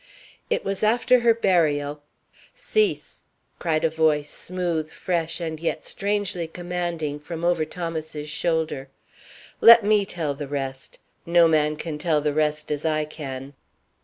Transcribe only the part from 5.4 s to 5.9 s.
yet